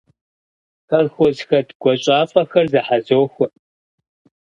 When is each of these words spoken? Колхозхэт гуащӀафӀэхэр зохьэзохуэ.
Колхозхэт 0.89 1.67
гуащӀафӀэхэр 1.81 2.65
зохьэзохуэ. 2.71 3.47